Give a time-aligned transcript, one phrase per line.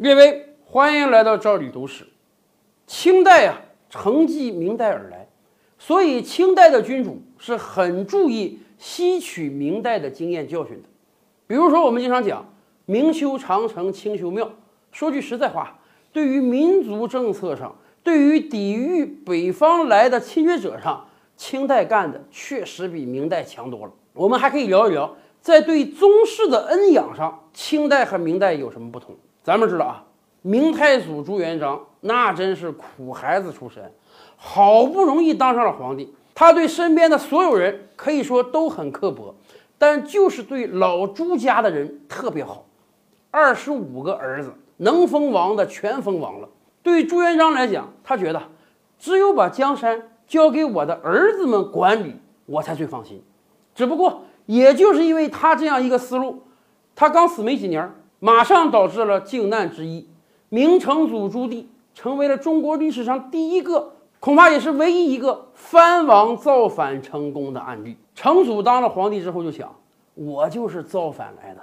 [0.00, 2.06] 列位，欢迎来到赵李读史。
[2.86, 3.60] 清代啊，
[3.90, 5.28] 承继明代而来，
[5.78, 10.88] 所以清代的君主是很注意吸取明代的经验教训的。
[11.46, 12.50] 比如说，我们经常讲
[12.86, 14.50] “明修长城，清修庙”。
[14.90, 15.78] 说句实在话，
[16.14, 21.06] 对于民族政策上，对于抵御北方来的侵略者上，
[21.36, 23.92] 清代干的确实比明代强多了。
[24.14, 29.14] 我们还可以聊一聊，在对宗室的恩养上，清代和明代有什么不同。
[29.42, 30.04] 咱们知道啊，
[30.42, 33.92] 明太祖朱元璋那真是苦孩子出身，
[34.36, 39.34] 好不容易当上了皇帝，他对身边的所有人可以说都很刻薄，
[39.78, 42.66] 但就是对老朱家的人特别好。
[43.30, 46.48] 二十五个儿子能封王的全封王了。
[46.82, 48.42] 对朱元璋来讲，他觉得
[48.98, 52.16] 只有把江山交给我的儿子们管理，
[52.46, 53.22] 我才最放心。
[53.74, 56.42] 只不过，也就是因为他这样一个思路，
[56.94, 57.90] 他刚死没几年。
[58.22, 60.06] 马上导致了靖难之役，
[60.50, 67.96] 明成祖朱棣成为了中国历史上第一个，恐怕也是唯一一个藩王造反成功的案例。
[68.14, 69.74] 成祖当了皇帝之后就想，
[70.14, 71.62] 我就是造反来的，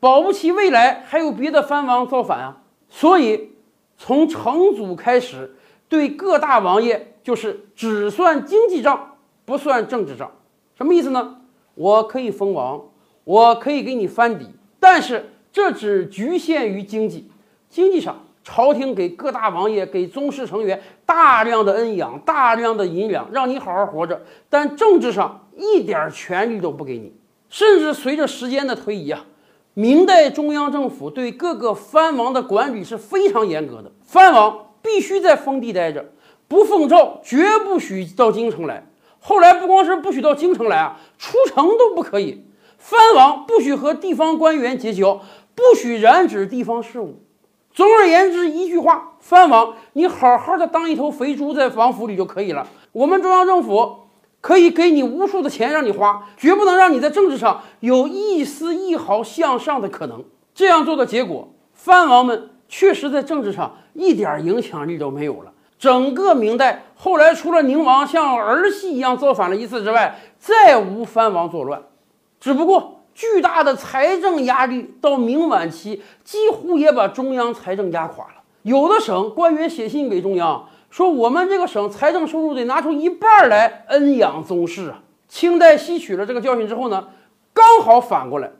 [0.00, 2.56] 保不齐未来还有别的藩王造反啊。
[2.88, 3.50] 所以
[3.98, 5.54] 从成祖开始，
[5.90, 10.32] 对各大王爷就是只算经济账，不算政治账。
[10.74, 11.42] 什么意思呢？
[11.74, 12.82] 我可以封王，
[13.24, 14.46] 我可以给你翻底，
[14.80, 15.32] 但是。
[15.58, 17.28] 这只局限于经济，
[17.68, 24.22] 经济上，朝廷给各大王爷、给宗室成员大量的恩养、大量的银两，让你好好活着。
[24.48, 27.12] 但政治上一点权利都不给你。
[27.48, 29.24] 甚至随着时间的推移啊，
[29.74, 33.90] 明代中央政府对各个藩王的管理是非常严格的。
[34.06, 36.12] 藩王必须在封地待着，
[36.46, 38.86] 不奉诏绝不许到京城来。
[39.18, 42.44] 后来不光是不许到京城来啊，出城都不可以。
[42.78, 45.20] 藩王不许和地方官员结交。
[45.58, 47.16] 不许染指地方事务。
[47.72, 52.64] 总而言之，一句话，藩王，你好好的当一头肥猪在王府里就可以了。
[52.92, 54.04] 我们中央政府
[54.40, 60.24] 可以给你无数的钱让你花，绝不能让你在政治上有一丝一毫向上的可能。
[60.54, 65.52] 这样做的结果，藩王们确实在政治上一点影响力都没有了。
[65.76, 71.82] 整个明代后来，除了宁王像儿戏一样造反了一次之外，再无藩王作乱。
[72.38, 72.94] 只不过。
[73.18, 78.34] 巨大的财政压力到明晚期，几乎也把中央财政压垮了。
[78.62, 85.02] 有的省官员写信给中央，说我们这个省财政收入得拿出一半来恩养宗室啊。
[85.26, 87.08] 清代吸取了这个教训之后呢，
[87.52, 88.52] 刚好反过来。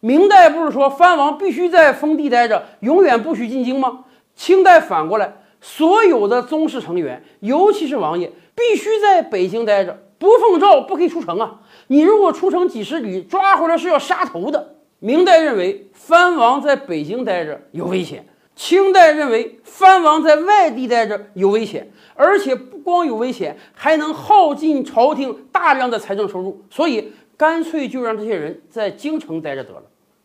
[0.00, 4.06] 明代不是说藩王必须在封地待着，永远不许进京吗？
[4.34, 9.98] 清代反过来，所有的宗室成员，尤其是王爷，必须在北京待着。
[10.18, 11.60] 不奉诏不可以出城啊！
[11.88, 14.74] 你如果出城几十里，抓回来是要杀头的。
[14.98, 29.82] 明代认为藩王在北京待着有危险，清代认为藩王在外地待着有危险，而且不光有危险，还能耗尽朝廷大量的财政收入，所以干脆就让这些人在京城待着得了。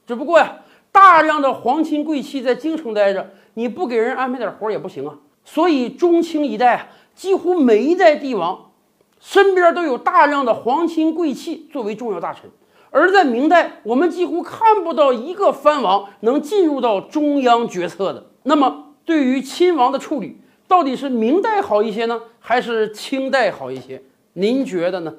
[0.07, 0.59] 只不过呀，
[0.93, 5.17] 大量的皇亲贵戚在京城待着，你不给人安排点活也不行啊。
[5.43, 8.70] 所以中清一代啊，几乎每一代帝王。
[9.21, 12.49] 身边都有大量的皇亲贵戚作为重要大臣，
[12.89, 18.25] 而在明代，我们几乎看不到一个藩王能进入到中央决策的。
[18.43, 20.37] 那么，对于亲王的处理，
[20.67, 24.01] 到底是明代好一些呢，还是清代好一些？
[24.33, 25.13] 您觉得呢？